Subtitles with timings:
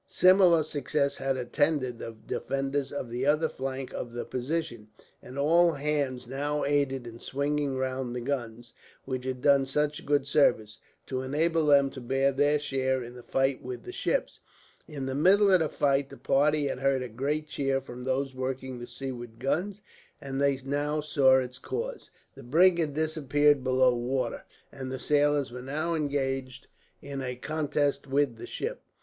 [0.07, 4.87] Similar success had attended the defenders of the other flank of the position,
[5.21, 8.73] and all hands now aided in swinging round the guns,
[9.05, 13.21] which had done such good service, to enable them to bear their share in the
[13.21, 14.39] fight with the ships.
[14.87, 18.33] In the middle of the fight, the party had heard a great cheer from those
[18.33, 19.83] working the seaward guns,
[20.19, 22.09] and they now saw its cause.
[22.33, 26.65] The brig had disappeared below the water, and the sailors were now engaged
[27.03, 28.81] in a contest with the ship.